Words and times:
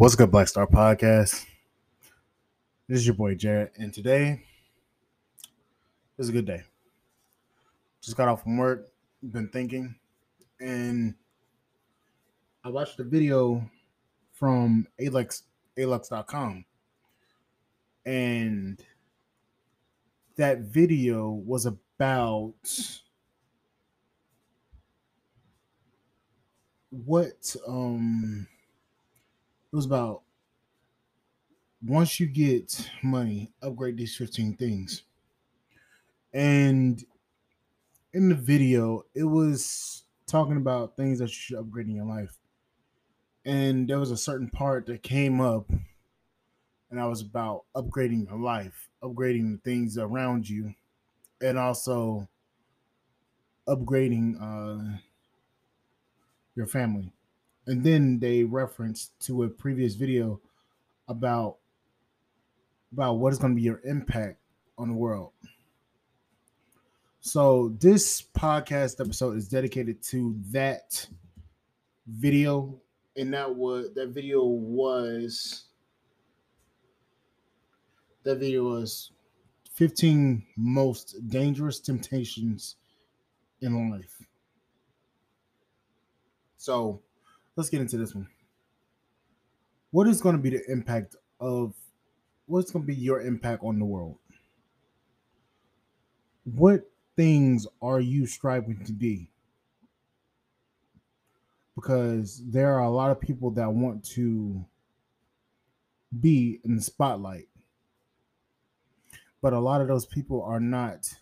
What's 0.00 0.16
good, 0.16 0.30
Blackstar 0.30 0.66
Podcast? 0.66 1.44
This 2.88 3.00
is 3.00 3.06
your 3.06 3.14
boy 3.14 3.34
Jarrett, 3.34 3.74
and 3.76 3.92
today 3.92 4.40
is 6.16 6.30
a 6.30 6.32
good 6.32 6.46
day. 6.46 6.62
Just 8.00 8.16
got 8.16 8.26
off 8.26 8.42
from 8.42 8.56
work, 8.56 8.88
been 9.22 9.48
thinking, 9.48 9.94
and 10.58 11.14
I 12.64 12.70
watched 12.70 12.98
a 12.98 13.04
video 13.04 13.62
from 14.32 14.86
Alux 14.98 15.42
Alux.com, 15.76 16.64
and 18.06 18.82
that 20.36 20.60
video 20.60 21.28
was 21.28 21.66
about 21.66 22.54
what 26.88 27.54
um 27.68 28.46
it 29.72 29.76
was 29.76 29.86
about 29.86 30.22
once 31.82 32.18
you 32.20 32.26
get 32.26 32.90
money, 33.02 33.52
upgrade 33.62 33.96
these 33.96 34.16
15 34.16 34.56
things. 34.56 35.02
And 36.32 37.02
in 38.12 38.28
the 38.28 38.34
video, 38.34 39.04
it 39.14 39.24
was 39.24 40.04
talking 40.26 40.56
about 40.56 40.96
things 40.96 41.20
that 41.20 41.28
you 41.28 41.34
should 41.34 41.58
upgrade 41.58 41.86
in 41.86 41.94
your 41.94 42.04
life. 42.04 42.36
And 43.44 43.88
there 43.88 43.98
was 43.98 44.10
a 44.10 44.16
certain 44.16 44.50
part 44.50 44.86
that 44.86 45.02
came 45.02 45.40
up, 45.40 45.70
and 46.90 47.00
I 47.00 47.06
was 47.06 47.22
about 47.22 47.64
upgrading 47.74 48.28
your 48.28 48.38
life, 48.38 48.90
upgrading 49.02 49.52
the 49.52 49.58
things 49.64 49.96
around 49.96 50.48
you, 50.48 50.74
and 51.40 51.58
also 51.58 52.28
upgrading 53.66 54.36
uh, 54.40 54.98
your 56.54 56.66
family 56.66 57.12
and 57.70 57.84
then 57.84 58.18
they 58.18 58.42
reference 58.42 59.12
to 59.20 59.44
a 59.44 59.48
previous 59.48 59.94
video 59.94 60.40
about 61.06 61.58
about 62.92 63.14
what 63.14 63.32
is 63.32 63.38
going 63.38 63.52
to 63.52 63.56
be 63.56 63.62
your 63.62 63.80
impact 63.84 64.40
on 64.76 64.88
the 64.88 64.94
world. 64.94 65.30
So 67.20 67.72
this 67.78 68.22
podcast 68.22 69.00
episode 69.00 69.36
is 69.36 69.46
dedicated 69.46 70.02
to 70.06 70.34
that 70.50 71.06
video, 72.08 72.80
and 73.16 73.32
that 73.34 73.54
was 73.54 73.94
that 73.94 74.08
video 74.08 74.42
was 74.42 75.66
that 78.24 78.34
video 78.38 78.64
was 78.64 79.12
15 79.74 80.44
most 80.56 81.14
dangerous 81.28 81.78
temptations 81.78 82.74
in 83.60 83.92
life. 83.92 84.26
So 86.56 87.02
let's 87.56 87.68
get 87.68 87.80
into 87.80 87.96
this 87.96 88.14
one. 88.14 88.28
What 89.90 90.06
is 90.06 90.20
going 90.20 90.36
to 90.36 90.42
be 90.42 90.50
the 90.50 90.62
impact 90.70 91.16
of 91.40 91.74
what's 92.46 92.70
going 92.70 92.84
to 92.84 92.86
be 92.86 92.94
your 92.94 93.20
impact 93.20 93.62
on 93.64 93.78
the 93.78 93.84
world? 93.84 94.18
What 96.44 96.90
things 97.16 97.66
are 97.82 98.00
you 98.00 98.26
striving 98.26 98.84
to 98.84 98.92
be? 98.92 99.30
Because 101.74 102.42
there 102.46 102.74
are 102.74 102.84
a 102.84 102.90
lot 102.90 103.10
of 103.10 103.20
people 103.20 103.50
that 103.52 103.72
want 103.72 104.04
to 104.10 104.64
be 106.18 106.60
in 106.64 106.76
the 106.76 106.82
spotlight. 106.82 107.48
But 109.42 109.54
a 109.54 109.60
lot 109.60 109.80
of 109.80 109.88
those 109.88 110.04
people 110.04 110.42
are 110.42 110.60
not 110.60 111.14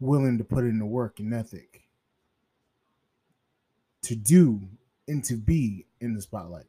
willing 0.00 0.36
to 0.38 0.44
put 0.44 0.64
in 0.64 0.78
the 0.78 0.86
work 0.86 1.20
and 1.20 1.32
ethic 1.32 1.81
to 4.02 4.14
do 4.14 4.60
and 5.08 5.24
to 5.24 5.36
be 5.36 5.86
in 6.00 6.14
the 6.14 6.22
spotlight. 6.22 6.66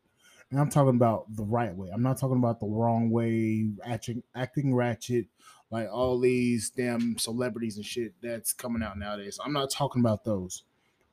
And 0.51 0.59
I'm 0.59 0.69
talking 0.69 0.95
about 0.95 1.35
the 1.35 1.43
right 1.43 1.75
way. 1.75 1.89
I'm 1.91 2.03
not 2.03 2.19
talking 2.19 2.37
about 2.37 2.59
the 2.59 2.67
wrong 2.67 3.09
way, 3.09 3.69
acting, 3.83 4.21
acting 4.35 4.75
ratchet, 4.75 5.25
like 5.71 5.89
all 5.91 6.19
these 6.19 6.69
damn 6.69 7.17
celebrities 7.17 7.77
and 7.77 7.85
shit 7.85 8.13
that's 8.21 8.53
coming 8.53 8.83
out 8.83 8.97
nowadays. 8.97 9.39
I'm 9.43 9.53
not 9.53 9.71
talking 9.71 10.01
about 10.01 10.23
those. 10.23 10.63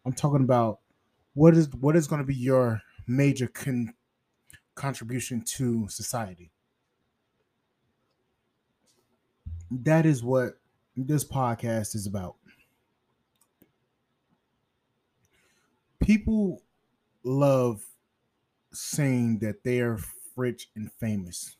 I'm 0.04 0.12
talking 0.12 0.42
about 0.42 0.80
what 1.32 1.56
is 1.56 1.70
what 1.72 1.96
is 1.96 2.06
going 2.06 2.20
to 2.20 2.26
be 2.26 2.34
your 2.34 2.82
major 3.06 3.46
con- 3.46 3.94
contribution 4.74 5.42
to 5.42 5.88
society. 5.88 6.50
That 9.70 10.04
is 10.04 10.22
what 10.22 10.58
this 10.96 11.24
podcast 11.24 11.94
is 11.94 12.06
about. 12.06 12.36
People 16.10 16.60
love 17.22 17.84
saying 18.72 19.38
that 19.38 19.62
they're 19.62 19.96
rich 20.34 20.68
and 20.74 20.90
famous. 20.90 21.54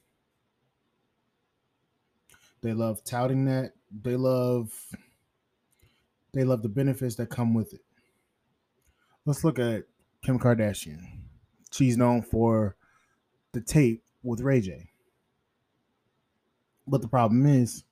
They 2.61 2.73
love 2.73 3.05
touting 3.05 3.45
that. 3.45 3.75
They 4.03 4.17
love 4.17 4.73
they 6.33 6.43
love 6.43 6.63
the 6.63 6.69
benefits 6.69 7.15
that 7.15 7.31
come 7.31 7.55
with 7.55 7.75
it. 7.75 7.83
Let's 9.25 9.45
look 9.45 9.61
at 9.61 9.85
Kim 10.25 10.41
Kardashian. 10.41 11.05
She's 11.71 11.97
known 11.97 12.21
for 12.21 12.75
the 13.53 13.61
tape 13.61 14.03
with 14.25 14.41
Ray 14.41 14.63
J. 14.63 14.91
But 16.89 17.03
the 17.03 17.09
problem 17.09 17.47
is 17.47 17.85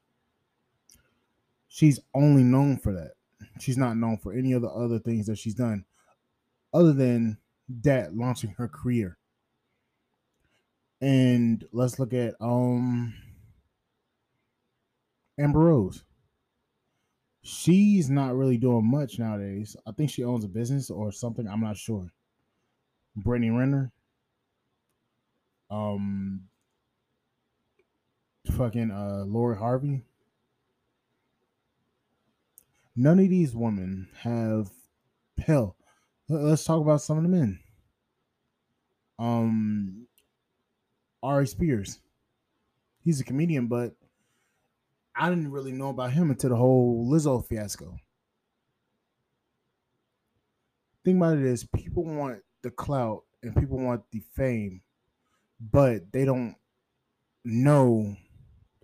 she's 1.68 2.00
only 2.12 2.42
known 2.42 2.78
for 2.78 2.92
that. 2.94 3.12
She's 3.60 3.78
not 3.78 3.96
known 3.96 4.18
for 4.18 4.32
any 4.32 4.50
of 4.54 4.62
the 4.62 4.70
other 4.70 4.98
things 4.98 5.26
that 5.26 5.38
she's 5.38 5.54
done 5.54 5.84
other 6.78 6.92
than 6.92 7.36
that 7.82 8.14
launching 8.14 8.54
her 8.56 8.68
career. 8.68 9.18
And 11.00 11.64
let's 11.72 11.98
look 11.98 12.14
at 12.14 12.34
um 12.40 13.14
Amber 15.38 15.58
Rose. 15.58 16.04
She's 17.42 18.08
not 18.08 18.36
really 18.36 18.58
doing 18.58 18.88
much 18.88 19.18
nowadays. 19.18 19.76
I 19.86 19.92
think 19.92 20.10
she 20.10 20.22
owns 20.22 20.44
a 20.44 20.48
business 20.48 20.88
or 20.88 21.10
something. 21.10 21.48
I'm 21.48 21.60
not 21.60 21.76
sure. 21.76 22.12
Brittany 23.16 23.50
Renner. 23.50 23.90
Um 25.70 26.44
fucking 28.56 28.92
uh 28.92 29.24
Lori 29.26 29.56
Harvey. 29.56 30.04
None 32.94 33.18
of 33.18 33.28
these 33.28 33.54
women 33.54 34.08
have 34.22 34.70
hell 35.38 35.77
let's 36.28 36.64
talk 36.64 36.80
about 36.80 37.02
some 37.02 37.16
of 37.16 37.22
the 37.22 37.28
men. 37.28 37.58
Um, 39.18 40.06
Ari 41.22 41.46
Spears. 41.46 42.00
He's 43.02 43.20
a 43.20 43.24
comedian, 43.24 43.66
but 43.66 43.94
I 45.16 45.30
didn't 45.30 45.50
really 45.50 45.72
know 45.72 45.88
about 45.88 46.12
him 46.12 46.30
until 46.30 46.50
the 46.50 46.56
whole 46.56 47.10
Lizzo 47.10 47.44
fiasco. 47.46 47.96
Thing 51.04 51.16
about 51.16 51.38
it 51.38 51.44
is, 51.44 51.66
people 51.74 52.04
want 52.04 52.40
the 52.62 52.70
clout 52.70 53.24
and 53.42 53.56
people 53.56 53.78
want 53.78 54.02
the 54.10 54.22
fame, 54.34 54.82
but 55.60 56.12
they 56.12 56.24
don't 56.24 56.54
know 57.44 58.16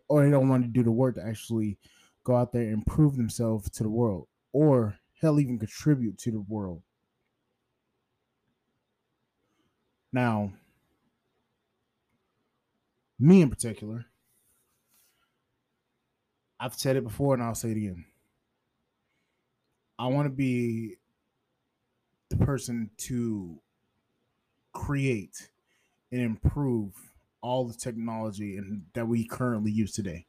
or 0.08 0.24
they 0.24 0.30
don't 0.30 0.48
want 0.48 0.62
to 0.64 0.68
do 0.68 0.82
the 0.82 0.90
work 0.90 1.16
to 1.16 1.26
actually 1.26 1.78
go 2.24 2.36
out 2.36 2.52
there 2.52 2.62
and 2.62 2.86
prove 2.86 3.16
themselves 3.16 3.68
to 3.70 3.82
the 3.82 3.88
world 3.88 4.26
or 4.52 4.96
hell 5.20 5.38
even 5.38 5.58
contribute 5.58 6.18
to 6.18 6.30
the 6.30 6.40
world. 6.40 6.82
Now, 10.14 10.52
me 13.18 13.42
in 13.42 13.50
particular, 13.50 14.06
I've 16.60 16.74
said 16.74 16.94
it 16.94 17.02
before 17.02 17.34
and 17.34 17.42
I'll 17.42 17.56
say 17.56 17.72
it 17.72 17.76
again. 17.76 18.04
I 19.98 20.06
want 20.06 20.26
to 20.26 20.30
be 20.30 20.98
the 22.28 22.36
person 22.36 22.90
to 22.98 23.58
create 24.72 25.50
and 26.12 26.20
improve 26.20 26.92
all 27.40 27.64
the 27.66 27.74
technology 27.74 28.56
and 28.56 28.84
that 28.92 29.08
we 29.08 29.26
currently 29.26 29.72
use 29.72 29.94
today 29.94 30.26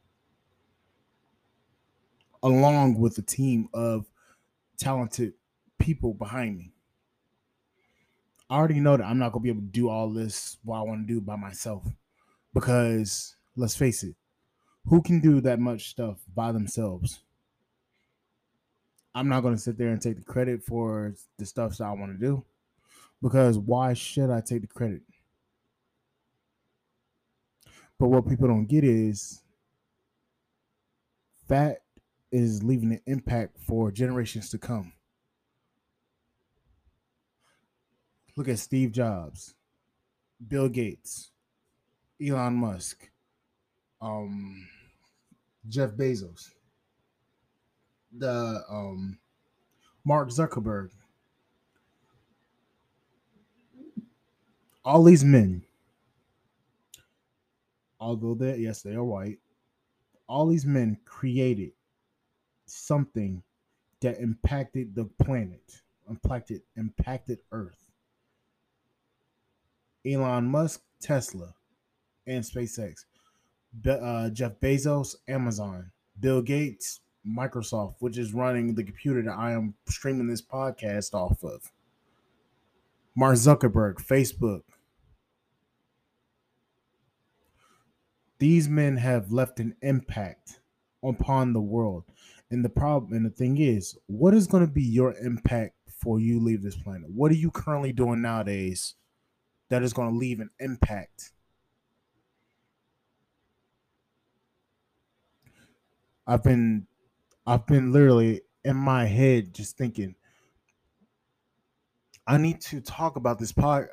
along 2.42 2.98
with 2.98 3.16
a 3.18 3.22
team 3.22 3.68
of 3.72 4.06
talented 4.78 5.34
people 5.78 6.12
behind 6.12 6.58
me 6.58 6.72
I 8.48 8.56
already 8.56 8.80
know 8.80 8.96
that 8.96 9.04
I'm 9.04 9.18
not 9.18 9.32
gonna 9.32 9.42
be 9.42 9.48
able 9.48 9.62
to 9.62 9.66
do 9.66 9.88
all 9.88 10.08
this 10.10 10.58
what 10.62 10.78
I 10.78 10.82
want 10.82 11.06
to 11.06 11.12
do 11.12 11.20
by 11.20 11.36
myself. 11.36 11.84
Because 12.54 13.36
let's 13.56 13.76
face 13.76 14.02
it, 14.02 14.14
who 14.86 15.02
can 15.02 15.20
do 15.20 15.40
that 15.40 15.58
much 15.58 15.88
stuff 15.88 16.18
by 16.34 16.52
themselves? 16.52 17.20
I'm 19.14 19.28
not 19.28 19.42
gonna 19.42 19.58
sit 19.58 19.78
there 19.78 19.88
and 19.88 20.00
take 20.00 20.16
the 20.16 20.24
credit 20.24 20.62
for 20.62 21.14
the 21.38 21.46
stuff 21.46 21.78
that 21.78 21.84
I 21.84 21.92
want 21.92 22.12
to 22.12 22.18
do. 22.18 22.44
Because 23.20 23.58
why 23.58 23.94
should 23.94 24.30
I 24.30 24.40
take 24.40 24.60
the 24.60 24.66
credit? 24.68 25.02
But 27.98 28.08
what 28.08 28.28
people 28.28 28.46
don't 28.46 28.66
get 28.66 28.84
is 28.84 29.42
that 31.48 31.78
is 32.30 32.62
leaving 32.62 32.92
an 32.92 33.00
impact 33.06 33.58
for 33.58 33.90
generations 33.90 34.50
to 34.50 34.58
come. 34.58 34.92
Look 38.36 38.48
at 38.48 38.58
Steve 38.58 38.92
Jobs. 38.92 39.54
Bill 40.48 40.68
Gates, 40.68 41.30
Elon 42.24 42.54
Musk, 42.54 43.10
um, 44.00 44.68
Jeff 45.68 45.92
Bezos, 45.92 46.50
the 48.16 48.62
um, 48.68 49.18
Mark 50.04 50.28
Zuckerberg, 50.28 50.90
all 54.84 55.02
these 55.02 55.24
men, 55.24 55.62
although 57.98 58.34
they 58.34 58.58
yes 58.58 58.82
they 58.82 58.94
are 58.94 59.04
white, 59.04 59.38
all 60.28 60.46
these 60.46 60.66
men 60.66 60.98
created 61.06 61.72
something 62.66 63.42
that 64.00 64.20
impacted 64.20 64.94
the 64.94 65.06
planet, 65.24 65.80
impacted 66.10 66.60
impacted 66.76 67.38
Earth. 67.52 67.85
Elon 70.06 70.46
Musk, 70.46 70.82
Tesla, 71.00 71.54
and 72.26 72.44
SpaceX. 72.44 73.04
Be- 73.82 73.90
uh, 73.90 74.30
Jeff 74.30 74.60
Bezos, 74.60 75.16
Amazon. 75.28 75.90
Bill 76.18 76.40
Gates, 76.40 77.00
Microsoft, 77.26 77.96
which 77.98 78.16
is 78.16 78.32
running 78.32 78.74
the 78.74 78.84
computer 78.84 79.22
that 79.22 79.36
I 79.36 79.52
am 79.52 79.74
streaming 79.88 80.28
this 80.28 80.42
podcast 80.42 81.12
off 81.12 81.42
of. 81.42 81.72
Mark 83.14 83.36
Zuckerberg, 83.36 83.94
Facebook. 83.96 84.62
These 88.38 88.68
men 88.68 88.98
have 88.98 89.32
left 89.32 89.60
an 89.60 89.74
impact 89.82 90.60
upon 91.02 91.52
the 91.52 91.60
world. 91.60 92.04
And 92.50 92.64
the 92.64 92.68
problem 92.68 93.12
and 93.12 93.26
the 93.26 93.30
thing 93.30 93.58
is, 93.58 93.96
what 94.06 94.34
is 94.34 94.46
going 94.46 94.64
to 94.64 94.72
be 94.72 94.82
your 94.82 95.14
impact 95.14 95.74
before 95.86 96.20
you 96.20 96.38
leave 96.38 96.62
this 96.62 96.76
planet? 96.76 97.10
What 97.10 97.32
are 97.32 97.36
you 97.36 97.50
currently 97.50 97.92
doing 97.92 98.22
nowadays 98.22 98.94
that 99.68 99.82
is 99.82 99.92
going 99.92 100.10
to 100.10 100.16
leave 100.16 100.40
an 100.40 100.50
impact? 100.60 101.32
I've 106.26 106.42
been 106.42 106.86
I've 107.46 107.66
been 107.66 107.92
literally 107.92 108.42
in 108.64 108.76
my 108.76 109.06
head 109.06 109.54
just 109.54 109.76
thinking 109.76 110.16
I 112.26 112.36
need 112.38 112.60
to 112.62 112.80
talk 112.80 113.16
about 113.16 113.38
this 113.38 113.52
pod 113.52 113.86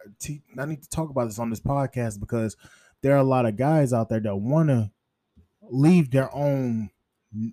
I 0.58 0.66
need 0.66 0.82
to 0.82 0.90
talk 0.90 1.12
about 1.12 1.26
this 1.26 1.38
on 1.38 1.52
this 1.52 1.60
podcast 1.60 2.20
because 2.20 2.58
there 3.02 3.14
are 3.14 3.20
a 3.20 3.24
lot 3.24 3.46
of 3.46 3.56
guys 3.56 3.94
out 3.94 4.10
there 4.10 4.20
that 4.20 4.36
want 4.36 4.70
to 4.70 4.92
leave 5.62 6.10
their 6.10 6.34
own 6.36 6.90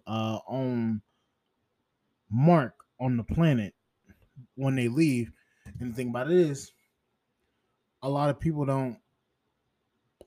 uh 0.07 0.39
own 0.49 1.03
mark 2.31 2.75
on 2.99 3.17
the 3.17 3.25
planet 3.25 3.75
when 4.55 4.77
they 4.77 4.89
leave. 4.89 5.33
And 5.81 5.93
the 5.93 5.97
thing 5.97 6.09
about 6.09 6.31
it 6.31 6.39
is 6.39 6.73
a 8.03 8.09
lot 8.09 8.31
of 8.31 8.41
people 8.41 8.65
don't 8.65 8.99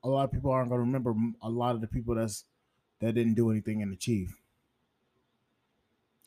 a 0.04 0.10
lot 0.10 0.26
of 0.26 0.32
people 0.32 0.52
aren't 0.52 0.70
going 0.70 0.80
to 0.80 0.86
remember 0.86 1.14
a 1.42 1.50
lot 1.50 1.76
of 1.76 1.82
the 1.82 1.88
people 1.88 2.16
that's 2.16 2.46
that 3.00 3.16
didn't 3.16 3.34
do 3.34 3.52
anything 3.52 3.82
and 3.82 3.94
achieve. 3.94 4.36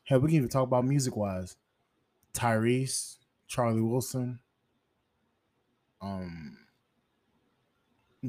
Hell, 0.05 0.21
we 0.21 0.29
can 0.29 0.37
even 0.37 0.49
talk 0.49 0.65
about 0.65 0.85
music 0.85 1.17
wise. 1.17 1.57
Tyrese, 2.33 3.17
Charlie 3.49 3.81
Wilson, 3.81 4.41
um, 6.01 6.59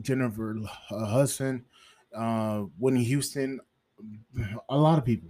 Jennifer 0.02 0.58
uh, 0.92 1.06
Hudson, 1.06 1.66
uh, 2.16 2.60
Whitney 2.80 3.04
Houston, 3.04 3.60
a 4.70 4.78
lot 4.78 4.98
of 4.98 5.06
people. 5.06 5.30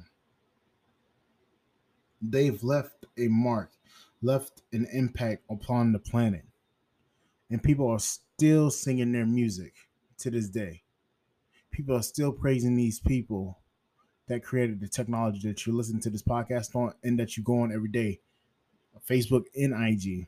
They've 2.22 2.64
left 2.64 3.06
a 3.18 3.28
mark, 3.28 3.72
left 4.22 4.62
an 4.72 4.88
impact 4.92 5.44
upon 5.50 5.92
the 5.92 6.00
planet. 6.00 6.46
And 7.50 7.64
people 7.64 7.90
are 7.90 8.00
still 8.00 8.70
singing 8.70 9.12
their 9.12 9.26
music 9.26 9.74
to 10.20 10.30
this 10.30 10.50
day. 10.50 10.84
People 11.72 11.96
are 11.96 12.04
still 12.04 12.32
praising 12.32 12.76
these 12.76 13.00
people 13.00 13.60
that 14.28 14.44
created 14.44 14.80
the 14.80 14.88
technology 14.88 15.48
that 15.48 15.66
you 15.66 15.74
listen 15.74 16.00
to 16.02 16.10
this 16.10 16.24
podcast 16.24 16.76
on 16.76 16.94
and 17.04 17.20
that 17.20 17.38
you 17.38 17.44
go 17.44 17.62
on 17.62 17.72
every 17.72 17.90
day 17.90 18.20
Facebook 19.08 19.46
and 19.56 19.74
IG. 19.74 20.28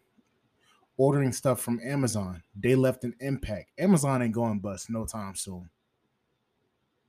Ordering 0.98 1.32
stuff 1.32 1.62
from 1.62 1.80
Amazon, 1.84 2.44
they 2.56 2.76
left 2.76 3.04
an 3.04 3.16
impact. 3.20 3.72
Amazon 3.78 4.22
ain't 4.22 4.34
going 4.34 4.60
bust 4.60 4.90
no 4.90 5.06
time 5.06 5.36
soon. 5.36 5.70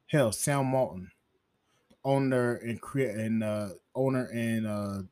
Hell, 0.07 0.31
Sam 0.31 0.71
Walton, 0.71 1.11
owner 2.05 2.55
and 2.57 2.81
create 2.81 3.17
and 3.17 3.43
uh, 3.43 3.71
owner 3.95 4.27
and 4.27 4.67
uh, 4.67 5.03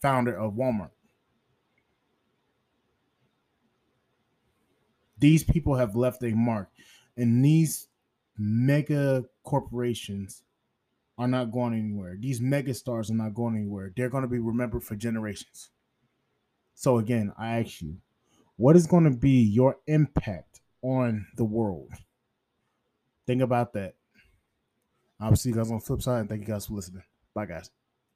founder 0.00 0.36
of 0.36 0.54
Walmart. 0.54 0.90
These 5.20 5.44
people 5.44 5.76
have 5.76 5.94
left 5.94 6.22
a 6.24 6.30
mark, 6.30 6.70
and 7.16 7.44
these 7.44 7.88
mega 8.36 9.24
corporations 9.44 10.42
are 11.18 11.28
not 11.28 11.52
going 11.52 11.74
anywhere. 11.74 12.16
These 12.18 12.40
mega 12.40 12.72
stars 12.72 13.10
are 13.10 13.14
not 13.14 13.34
going 13.34 13.56
anywhere. 13.56 13.92
They're 13.94 14.08
going 14.08 14.22
to 14.22 14.28
be 14.28 14.38
remembered 14.38 14.82
for 14.82 14.96
generations. 14.96 15.70
So 16.74 16.98
again, 16.98 17.32
I 17.38 17.60
ask 17.60 17.82
you, 17.82 17.98
what 18.56 18.76
is 18.76 18.86
going 18.86 19.04
to 19.04 19.10
be 19.10 19.42
your 19.42 19.76
impact 19.86 20.60
on 20.82 21.26
the 21.36 21.44
world? 21.44 21.90
Think 23.26 23.42
about 23.42 23.74
that. 23.74 23.94
I'll 25.20 25.36
see 25.36 25.50
you 25.50 25.54
guys 25.54 25.70
on 25.70 25.78
the 25.78 25.84
flip 25.84 26.00
side, 26.00 26.20
and 26.20 26.28
thank 26.28 26.40
you 26.40 26.46
guys 26.46 26.66
for 26.66 26.72
listening. 26.72 27.02
Bye, 27.34 27.44
guys. 27.46 27.70